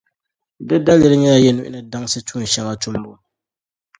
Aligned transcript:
Di 0.67 0.77
daliri 0.85 1.17
nyɛla 1.17 1.39
yi 1.43 1.51
nuhi 1.55 1.69
ni 1.73 1.79
daŋsi 1.91 2.19
tuun’ 2.27 2.45
shɛŋa 2.51 2.73
tumbu. 2.81 3.11